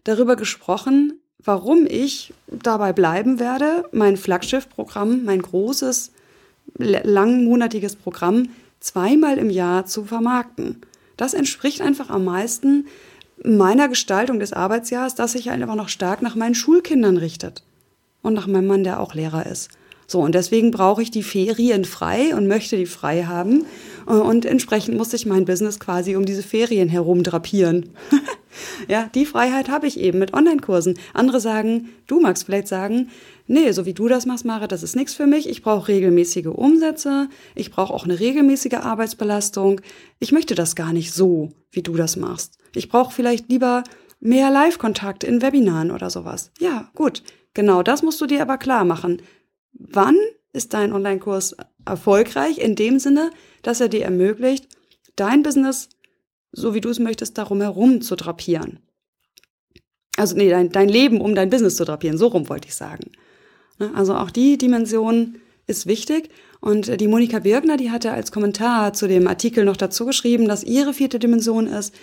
[0.04, 6.12] darüber gesprochen, warum ich dabei bleiben werde, mein Flaggschiff-Programm, mein großes,
[6.78, 10.82] langmonatiges Programm zweimal im Jahr zu vermarkten.
[11.20, 12.88] Das entspricht einfach am meisten
[13.44, 17.62] meiner Gestaltung des Arbeitsjahres, dass sich einfach noch stark nach meinen Schulkindern richtet
[18.22, 19.70] und nach meinem Mann, der auch Lehrer ist.
[20.08, 23.66] So, und deswegen brauche ich die Ferien frei und möchte die frei haben.
[24.06, 27.90] Und entsprechend muss ich mein Business quasi um diese Ferien herum drapieren.
[28.88, 30.98] ja, die Freiheit habe ich eben mit Online-Kursen.
[31.14, 33.10] Andere sagen, du magst vielleicht sagen,
[33.50, 35.50] nee, so wie du das machst, Mara, das ist nichts für mich.
[35.50, 37.30] Ich brauche regelmäßige Umsätze.
[37.56, 39.82] Ich brauche auch eine regelmäßige Arbeitsbelastung.
[40.20, 42.58] Ich möchte das gar nicht so, wie du das machst.
[42.76, 43.84] Ich brauche vielleicht lieber
[44.20, 46.52] mehr Live-Kontakt in Webinaren oder sowas.
[46.60, 47.24] Ja, gut.
[47.54, 49.22] Genau das musst du dir aber klar machen.
[49.74, 50.16] Wann
[50.54, 53.32] ist dein Online-Kurs erfolgreich in dem Sinne,
[53.62, 54.68] dass er dir ermöglicht,
[55.16, 55.90] dein Business,
[56.52, 58.80] so wie du es möchtest, darum herum zu drapieren.
[60.18, 63.12] Also nee, dein, dein Leben um dein Business zu drapieren, so rum wollte ich sagen.
[63.80, 65.36] Ne, also auch die Dimension
[65.68, 66.30] ist wichtig.
[66.62, 70.64] Und die Monika Birgner, die hatte als Kommentar zu dem Artikel noch dazu geschrieben, dass
[70.64, 71.94] ihre vierte Dimension ist,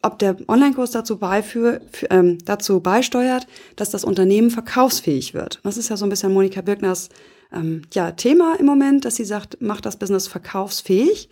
[0.00, 3.46] ob der Online-Kurs dazu, beiführ, ähm, dazu beisteuert,
[3.76, 5.60] dass das Unternehmen verkaufsfähig wird.
[5.62, 7.08] Das ist ja so ein bisschen Monika Birgners
[7.52, 11.28] ähm, ja, Thema im Moment, dass sie sagt, macht das Business verkaufsfähig.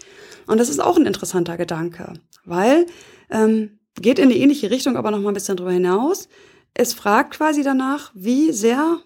[0.46, 2.12] Und das ist auch ein interessanter Gedanke,
[2.44, 2.86] weil
[3.30, 6.28] ähm, geht in eine ähnliche Richtung, aber noch mal ein bisschen drüber hinaus.
[6.74, 9.00] Es fragt quasi danach, wie sehr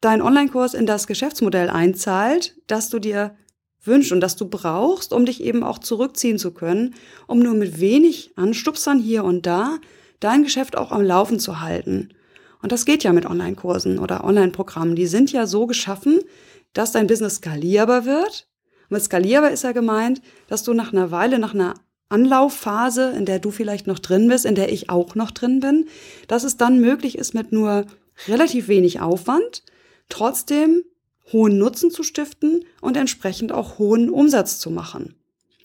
[0.00, 3.34] dein Online-Kurs in das Geschäftsmodell einzahlt, das du dir
[3.82, 6.94] wünschst und das du brauchst, um dich eben auch zurückziehen zu können,
[7.26, 9.78] um nur mit wenig Anstupsern hier und da
[10.20, 12.10] dein Geschäft auch am Laufen zu halten.
[12.60, 14.96] Und das geht ja mit Online-Kursen oder Online-Programmen.
[14.96, 16.20] Die sind ja so geschaffen,
[16.72, 18.48] dass dein Business skalierbar wird.
[18.88, 21.74] Und mit skalierbar ist ja gemeint, dass du nach einer Weile, nach einer
[22.08, 25.86] Anlaufphase, in der du vielleicht noch drin bist, in der ich auch noch drin bin,
[26.26, 27.86] dass es dann möglich ist, mit nur
[28.26, 29.62] relativ wenig Aufwand
[30.08, 30.84] trotzdem
[31.32, 35.14] hohen Nutzen zu stiften und entsprechend auch hohen Umsatz zu machen.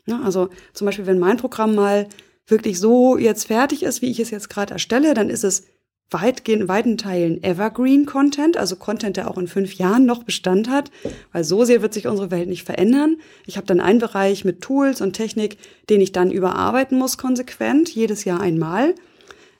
[0.05, 2.07] Ja, also zum Beispiel, wenn mein Programm mal
[2.47, 5.63] wirklich so jetzt fertig ist, wie ich es jetzt gerade erstelle, dann ist es
[6.09, 10.91] weitgehend, weiten Teilen Evergreen Content, also Content, der auch in fünf Jahren noch Bestand hat,
[11.31, 13.17] weil so sehr wird sich unsere Welt nicht verändern.
[13.45, 15.57] Ich habe dann einen Bereich mit Tools und Technik,
[15.89, 18.93] den ich dann überarbeiten muss konsequent, jedes Jahr einmal.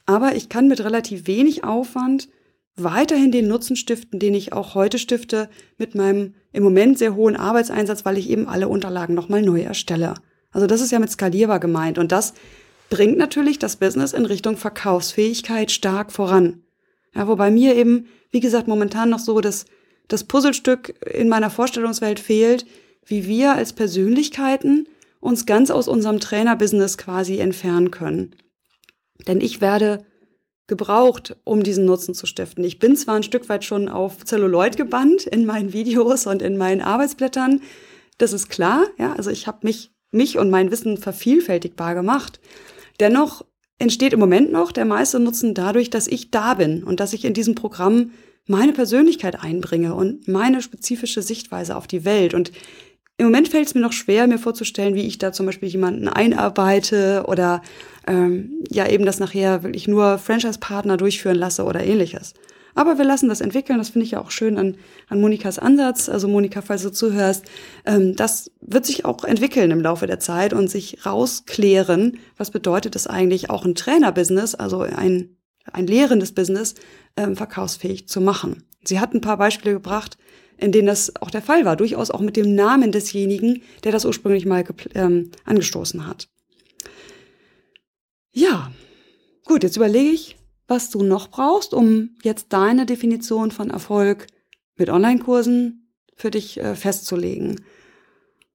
[0.06, 2.28] Aber ich kann mit relativ wenig Aufwand
[2.75, 7.36] weiterhin den Nutzen stiften, den ich auch heute stifte mit meinem im Moment sehr hohen
[7.36, 10.15] Arbeitseinsatz, weil ich eben alle Unterlagen nochmal neu erstelle.
[10.51, 12.33] Also das ist ja mit skalierbar gemeint und das
[12.89, 16.62] bringt natürlich das Business in Richtung Verkaufsfähigkeit stark voran.
[17.15, 19.65] Ja, wobei mir eben, wie gesagt, momentan noch so das,
[20.07, 22.65] das Puzzlestück in meiner Vorstellungswelt fehlt,
[23.05, 24.88] wie wir als Persönlichkeiten
[25.19, 28.36] uns ganz aus unserem Trainerbusiness quasi entfernen können.
[29.27, 30.05] Denn ich werde
[30.77, 32.63] gebraucht, um diesen Nutzen zu stiften.
[32.63, 36.57] Ich bin zwar ein Stück weit schon auf Celluloid gebannt in meinen Videos und in
[36.57, 37.62] meinen Arbeitsblättern,
[38.17, 42.39] das ist klar, ja, also ich habe mich, mich und mein Wissen vervielfältigbar gemacht.
[42.99, 43.45] Dennoch
[43.77, 47.23] entsteht im Moment noch der meiste Nutzen dadurch, dass ich da bin und dass ich
[47.25, 48.12] in diesem Programm
[48.47, 52.33] meine Persönlichkeit einbringe und meine spezifische Sichtweise auf die Welt.
[52.33, 52.51] Und
[53.17, 56.08] Im Moment fällt es mir noch schwer, mir vorzustellen, wie ich da zum Beispiel jemanden
[56.08, 57.62] einarbeite oder
[58.08, 62.34] ähm, ja eben das nachher wirklich nur Franchise-Partner durchführen lasse oder ähnliches.
[62.76, 63.78] Aber wir lassen das entwickeln.
[63.78, 66.10] Das finde ich ja auch schön an, an Monikas Ansatz.
[66.10, 67.45] Also Monika, falls du zuhörst,
[67.86, 72.95] ähm, das wird sich auch entwickeln im Laufe der Zeit und sich rausklären, was bedeutet
[72.95, 75.38] es eigentlich, auch ein Trainer-Business, also ein,
[75.71, 76.76] ein lehrendes Business,
[77.15, 78.63] ähm, verkaufsfähig zu machen.
[78.84, 80.17] Sie hat ein paar Beispiele gebracht,
[80.58, 81.76] in denen das auch der Fall war.
[81.76, 84.63] Durchaus auch mit dem Namen desjenigen, der das ursprünglich mal
[84.96, 86.30] ähm, angestoßen hat.
[88.32, 88.72] Ja,
[89.46, 90.38] gut, jetzt überlege ich,
[90.68, 94.28] was du noch brauchst, um jetzt deine Definition von Erfolg
[94.76, 97.62] mit Online-Kursen für dich äh, festzulegen.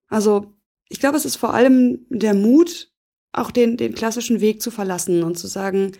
[0.09, 0.55] Also
[0.89, 2.91] ich glaube, es ist vor allem der Mut,
[3.33, 5.93] auch den, den klassischen Weg zu verlassen und zu sagen,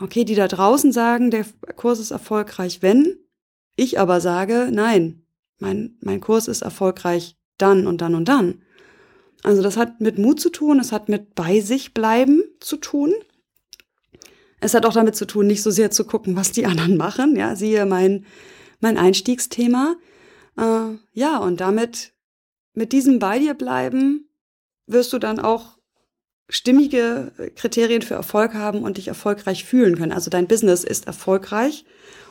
[0.00, 3.18] okay, die da draußen sagen, der Kurs ist erfolgreich, wenn.
[3.74, 5.25] Ich aber sage, nein,
[5.58, 8.62] mein, mein Kurs ist erfolgreich dann und dann und dann.
[9.42, 13.14] Also das hat mit Mut zu tun, es hat mit bei sich bleiben zu tun.
[14.60, 17.36] Es hat auch damit zu tun, nicht so sehr zu gucken, was die anderen machen.
[17.36, 18.26] Ja, siehe mein,
[18.80, 19.96] mein Einstiegsthema.
[20.56, 22.12] Äh, ja, und damit,
[22.72, 24.28] mit diesem bei dir bleiben,
[24.86, 25.75] wirst du dann auch
[26.48, 30.12] stimmige Kriterien für Erfolg haben und dich erfolgreich fühlen können.
[30.12, 31.84] Also dein Business ist erfolgreich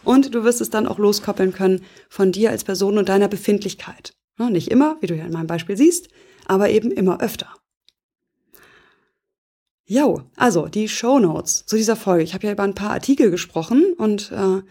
[0.03, 4.13] und du wirst es dann auch loskoppeln können von dir als Person und deiner Befindlichkeit.
[4.37, 6.09] nicht immer, wie du ja in meinem Beispiel siehst,
[6.45, 7.49] aber eben immer öfter.
[9.87, 12.23] Jo, also die Show Notes zu dieser Folge.
[12.23, 14.63] Ich habe ja über ein paar Artikel gesprochen und äh,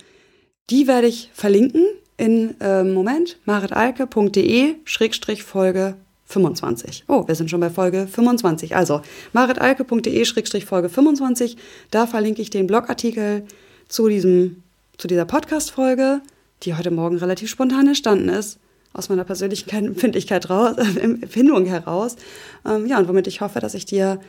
[0.71, 7.05] die werde ich verlinken in äh, Moment maritalke.de-folge 25.
[7.09, 8.77] Oh, wir sind schon bei Folge 25.
[8.77, 11.57] Also maritalke.de-folge 25.
[11.91, 13.45] Da verlinke ich den Blogartikel
[13.89, 14.63] zu diesem,
[14.97, 16.21] zu dieser Podcast-Folge,
[16.63, 18.59] die heute Morgen relativ spontan entstanden ist
[18.95, 22.17] aus meiner persönlichen Empfindlichkeit raus, äh, Empfindung heraus.
[22.65, 24.21] Ähm, ja, und womit ich hoffe, dass ich dir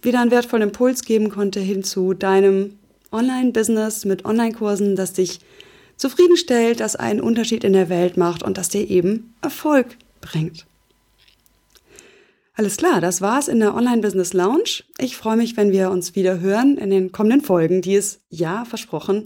[0.00, 2.78] wieder einen wertvollen Impuls geben konnte hin zu deinem
[3.12, 5.40] Online-Business mit Online-Kursen, das dich
[5.96, 10.66] zufriedenstellt, das einen Unterschied in der Welt macht und das dir eben Erfolg bringt.
[12.54, 14.84] Alles klar, das war's in der Online-Business Lounge.
[14.98, 18.66] Ich freue mich, wenn wir uns wieder hören in den kommenden Folgen, die es, ja,
[18.66, 19.24] versprochen,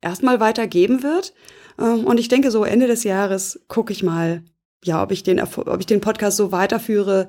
[0.00, 1.34] erstmal weitergeben wird.
[1.78, 4.42] Ähm, und ich denke, so Ende des Jahres gucke ich mal,
[4.82, 7.28] ja, ob ich den, ob ich den Podcast so weiterführe,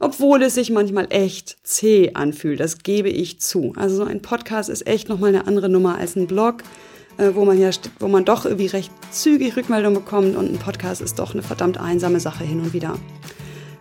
[0.00, 2.58] obwohl es sich manchmal echt zäh anfühlt.
[2.58, 3.72] Das gebe ich zu.
[3.76, 6.64] Also so ein Podcast ist echt nochmal eine andere Nummer als ein Blog,
[7.18, 11.00] äh, wo man ja, wo man doch irgendwie recht zügig Rückmeldung bekommt und ein Podcast
[11.00, 12.98] ist doch eine verdammt einsame Sache hin und wieder.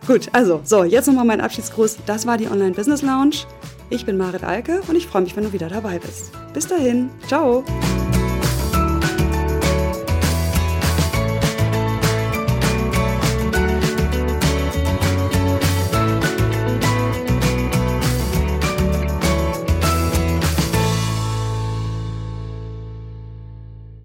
[0.08, 2.00] Gut, also, so, jetzt nochmal mein Abschiedsgruß.
[2.06, 3.46] Das war die Online Business Lounge.
[3.90, 6.32] Ich bin Marit Alke und ich freue mich, wenn du wieder dabei bist.
[6.54, 7.64] Bis dahin, ciao!